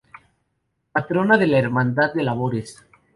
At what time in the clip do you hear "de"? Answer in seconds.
1.37-1.45, 2.15-2.23